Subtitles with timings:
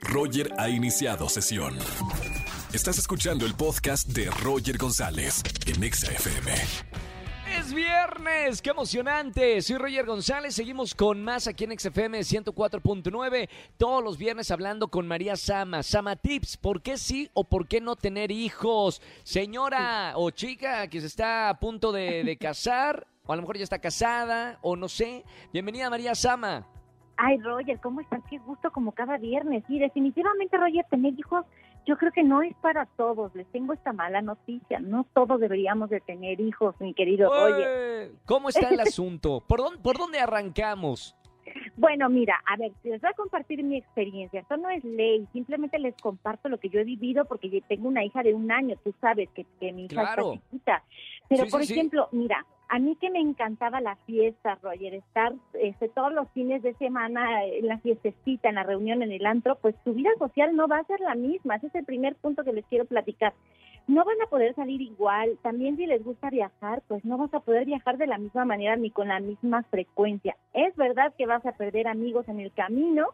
[0.00, 1.76] Roger ha iniciado sesión.
[2.72, 6.52] Estás escuchando el podcast de Roger González en Exa FM.
[7.58, 9.60] Es viernes, qué emocionante.
[9.60, 15.08] Soy Roger González, seguimos con más aquí en XFM 104.9, todos los viernes hablando con
[15.08, 15.82] María Sama.
[15.82, 19.02] Sama Tips, ¿por qué sí o por qué no tener hijos?
[19.24, 23.58] Señora o chica que se está a punto de, de casar, o a lo mejor
[23.58, 25.24] ya está casada, o no sé.
[25.52, 26.66] Bienvenida María Sama.
[27.22, 28.22] Ay, Roger, ¿cómo estás?
[28.30, 29.62] Qué gusto como cada viernes.
[29.68, 31.44] Sí, definitivamente, Roger, tener hijos
[31.86, 33.34] yo creo que no es para todos.
[33.34, 34.80] Les tengo esta mala noticia.
[34.80, 38.12] No todos deberíamos de tener hijos, mi querido Roger.
[38.26, 39.42] ¿Cómo está el asunto?
[39.46, 41.16] ¿Por dónde, ¿Por dónde arrancamos?
[41.76, 44.40] Bueno, mira, a ver, les voy a compartir mi experiencia.
[44.40, 47.88] Esto no es ley, simplemente les comparto lo que yo he vivido porque yo tengo
[47.88, 50.34] una hija de un año, tú sabes que, que mi hija Claro.
[50.34, 50.84] está chiquita.
[51.28, 51.72] Pero, Sí, por sí, sí.
[51.72, 56.62] ejemplo, mira, a mí que me encantaba la fiesta, Roger, estar este, todos los fines
[56.62, 60.54] de semana en la fiestecita, en la reunión, en el antro, pues tu vida social
[60.54, 61.56] no va a ser la misma.
[61.56, 63.34] Ese es el primer punto que les quiero platicar.
[63.88, 65.36] No van a poder salir igual.
[65.42, 68.76] También si les gusta viajar, pues no vas a poder viajar de la misma manera
[68.76, 70.36] ni con la misma frecuencia.
[70.54, 73.08] Es verdad que vas a perder amigos en el camino.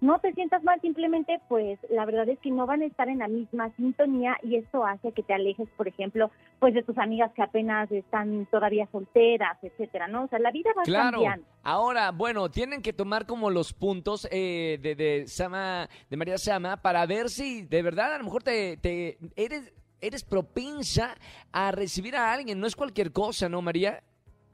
[0.00, 3.18] No te sientas mal, simplemente pues la verdad es que no van a estar en
[3.18, 7.30] la misma sintonía y esto hace que te alejes, por ejemplo, pues de tus amigas
[7.34, 10.24] que apenas están todavía solteras, etcétera, ¿no?
[10.24, 11.18] O sea, la vida va Claro.
[11.18, 11.46] cambiando.
[11.62, 16.78] Ahora, bueno, tienen que tomar como los puntos eh, de, de Sama, de María Sama,
[16.78, 21.14] para ver si de verdad a lo mejor te, te eres, eres propensa
[21.52, 22.58] a recibir a alguien.
[22.58, 24.02] No es cualquier cosa, ¿no, María?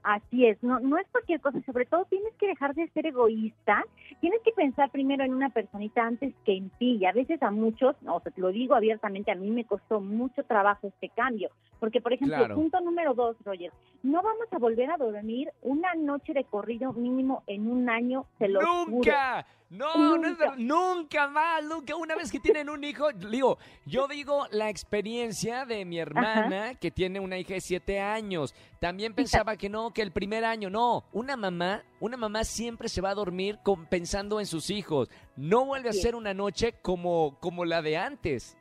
[0.06, 3.84] Así es, no, no es cualquier cosa, sobre todo tienes que dejar de ser egoísta,
[4.20, 7.50] tienes que pensar primero en una personita antes que en ti, y a veces a
[7.50, 11.50] muchos, o sea, te lo digo abiertamente, a mí me costó mucho trabajo este cambio,
[11.80, 12.54] porque por ejemplo, Claro.
[12.56, 17.42] punto número dos, Roger, no vamos a volver a dormir una noche de corrido mínimo
[17.46, 18.86] en un año, se lo juro.
[18.90, 19.46] ¡Nunca!
[19.68, 20.54] No, no es Nunca.
[20.56, 21.96] Nunca más, nunca.
[21.96, 26.92] Una vez que tienen un hijo, digo, yo digo la experiencia de mi hermana que
[26.92, 28.54] tiene una hija de siete años.
[28.80, 31.02] También pensaba que no, que el primer año, no.
[31.12, 35.10] Una mamá, una mamá siempre se va a dormir con- pensando en sus hijos.
[35.34, 38.56] No vuelve a ser una noche como, como la de antes.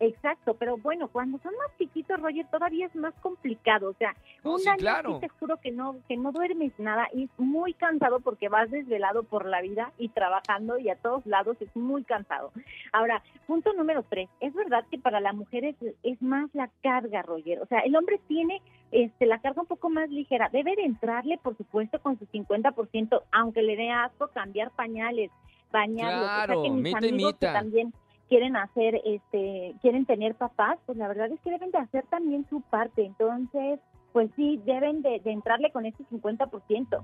[0.00, 3.90] Exacto, pero bueno, cuando son más chiquitos, Roger, todavía es más complicado.
[3.90, 5.14] O sea, Oh, un sí, año claro.
[5.14, 8.70] sí te juro que no, que no duermes nada y es muy cansado porque vas
[8.70, 12.50] desvelado por la vida y trabajando y a todos lados es muy cansado.
[12.92, 17.20] Ahora, punto número tres, es verdad que para la mujer es, es más la carga,
[17.22, 17.60] Roger.
[17.60, 18.62] O sea, el hombre tiene
[18.92, 20.48] este, la carga un poco más ligera.
[20.50, 25.30] Debe de entrarle, por supuesto, con su 50%, aunque le dé asco cambiar pañales,
[25.70, 26.22] bañarlos.
[26.22, 27.92] O sea, Claro, que mis amigos que también
[28.30, 32.46] quieren hacer, este, quieren tener papás, pues la verdad es que deben de hacer también
[32.48, 33.04] su parte.
[33.04, 33.80] Entonces,
[34.12, 37.02] pues sí, deben de, de entrarle con ese 50%.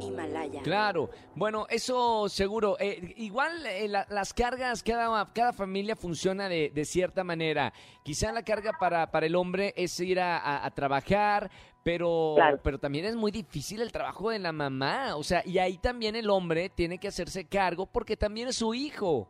[0.00, 0.62] Himalaya.
[0.62, 2.76] Claro, bueno, eso seguro.
[2.78, 7.72] Eh, igual eh, la- las cargas, cada, cada familia funciona de, de cierta manera.
[8.02, 11.50] Quizá la carga para, para el hombre es ir a, a- a trabajar,
[11.82, 12.60] pero, Claro.
[12.62, 15.16] pero también es muy difícil el trabajo de la mamá.
[15.16, 18.74] O sea, y ahí también el hombre tiene que hacerse cargo porque también es su
[18.74, 19.28] hijo.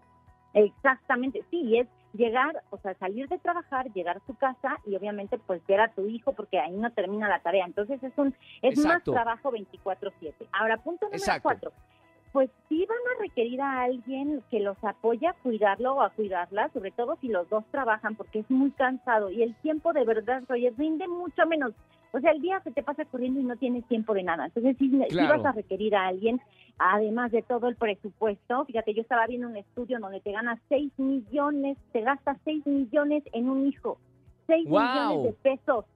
[0.54, 5.38] Exactamente, sí, es llegar, o sea, salir de trabajar, llegar a tu casa y obviamente
[5.38, 7.64] pues ver a tu hijo porque ahí no termina la tarea.
[7.64, 9.12] Entonces es un es Exacto.
[9.12, 10.48] más trabajo 24/7.
[10.52, 11.42] Ahora, punto número Exacto.
[11.42, 11.72] cuatro.
[12.36, 16.68] Pues sí van a requerir a alguien que los apoye a cuidarlo o a cuidarla,
[16.74, 20.42] sobre todo si los dos trabajan, porque es muy cansado y el tiempo de verdad,
[20.50, 21.72] oye, rinde mucho menos.
[22.12, 24.44] O sea, el día se te pasa corriendo y no tienes tiempo de nada.
[24.44, 25.38] Entonces sí, sí Claro.
[25.38, 26.38] vas a requerir a alguien
[26.76, 30.92] además de todo el presupuesto, fíjate, yo estaba viendo un estudio donde te ganas 6
[30.98, 33.96] millones, te gastas 6 millones en un hijo,
[34.46, 34.86] 6 ¡Guau!
[34.86, 35.86] millones de pesos.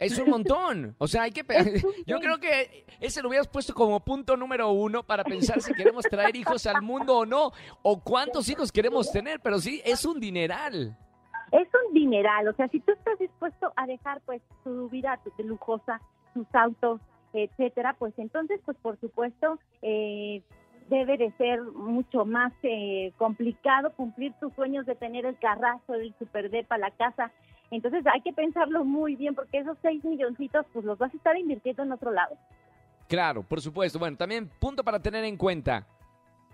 [0.00, 0.96] Es un montón.
[0.98, 1.44] O sea, hay que...
[2.06, 6.04] Yo creo que ese lo hubieras puesto como punto número uno para pensar si queremos
[6.04, 7.52] traer hijos al mundo o no,
[7.82, 10.96] o cuántos hijos queremos tener, pero sí, es un dineral.
[11.52, 15.42] Es un dineral, o sea, si tú estás dispuesto a dejar pues tu vida tu-
[15.44, 16.00] lujosa,
[16.32, 17.00] tus autos,
[17.32, 20.42] etcétera, pues entonces, pues por supuesto, eh,
[20.88, 26.14] debe de ser mucho más eh, complicado cumplir tus sueños de tener el carrazo, el
[26.18, 27.30] superdepa, la casa.
[27.70, 31.36] Entonces hay que pensarlo muy bien porque esos seis milloncitos pues los vas a estar
[31.38, 32.36] invirtiendo en otro lado.
[33.08, 33.98] Claro, por supuesto.
[33.98, 35.86] Bueno, también punto para tener en cuenta.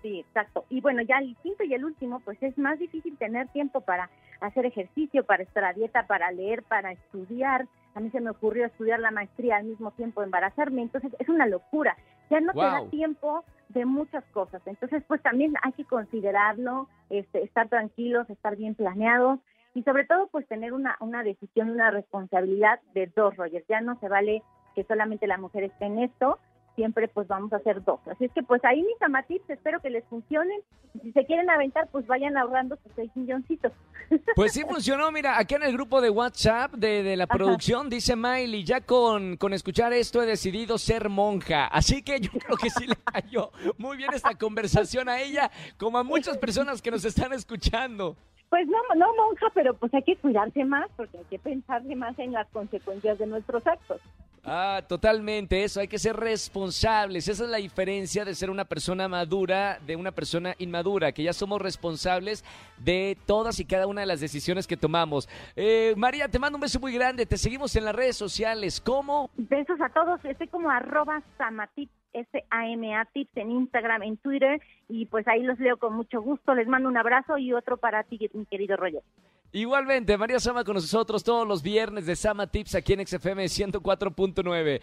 [0.01, 0.65] Sí, exacto.
[0.69, 4.09] Y bueno, ya el quinto y el último, pues es más difícil tener tiempo para
[4.41, 7.67] hacer ejercicio, para estar a dieta, para leer, para estudiar.
[7.95, 11.47] A mí se me ocurrió estudiar la maestría al mismo tiempo embarazarme, entonces es una
[11.47, 11.97] locura.
[12.29, 12.89] Ya no te da Wow.
[12.89, 14.61] tiempo de muchas cosas.
[14.67, 19.39] Entonces, pues también hay que considerarlo, este, estar tranquilos, estar bien planeados
[19.77, 23.63] y sobre todo, pues tener una, una decisión, una responsabilidad de dos, Rogers.
[23.69, 24.41] Ya no se vale
[24.73, 26.39] que solamente la mujer esté en esto,
[26.75, 27.99] siempre pues vamos a hacer dos.
[28.07, 30.61] Así es que pues ahí mis amatips, espero que les funcionen.
[31.03, 33.71] Si se quieren aventar, pues vayan ahorrando sus seis milloncitos.
[34.35, 38.15] Pues sí funcionó, mira, aquí en el grupo de WhatsApp de, de la producción dice
[38.15, 41.67] Miley, ya con, con escuchar esto he decidido ser monja.
[41.67, 45.99] Así que yo creo que sí le cayó muy bien esta conversación a ella, como
[45.99, 48.15] a muchas personas que nos están escuchando.
[48.49, 52.17] Pues no, no monja, pero pues hay que cuidarse más porque hay que pensarse más
[52.19, 54.01] en las consecuencias de nuestros actos.
[54.49, 57.27] Ah, totalmente, eso, hay que ser responsables.
[57.27, 61.33] Esa es la diferencia de ser una persona madura de una persona inmadura, que ya
[61.33, 62.45] somos responsables
[62.77, 65.27] de todas y cada una de las decisiones que tomamos.
[65.57, 68.79] Eh, María, te mando un beso muy grande, te seguimos en las redes sociales.
[68.79, 69.29] ¿Cómo?
[69.35, 75.27] Besos a todos, estoy como arroba samatip, S-A-M-A tips en Instagram, en Twitter y pues
[75.27, 76.53] ahí los leo con mucho gusto.
[76.53, 79.03] Les mando un abrazo y otro para ti, mi querido Roger.
[79.51, 84.81] Igualmente, María Sama con nosotros todos los viernes de Sama Tips aquí en XFM 104.9.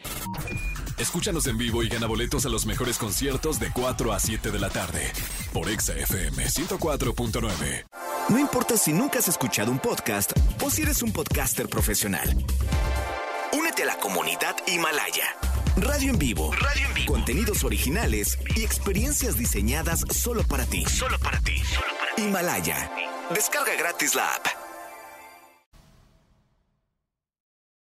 [0.99, 4.59] Escúchanos en vivo y gana boletos a los mejores conciertos de 4 a 7 de
[4.59, 5.13] la tarde
[5.53, 7.85] por XFM 104.9.
[8.31, 10.33] No importa si nunca has escuchado un podcast
[10.65, 12.29] o si eres un podcaster profesional.
[13.53, 15.27] Únete a la comunidad Himalaya.
[15.77, 16.53] Radio en vivo.
[16.53, 16.84] Radio en vivo.
[17.07, 20.85] Contenidos originales y experiencias diseñadas solo para ti.
[20.87, 21.59] Solo para ti.
[21.59, 22.23] Solo para ti.
[22.23, 22.91] Himalaya.
[23.35, 24.64] Descarga gratis la app.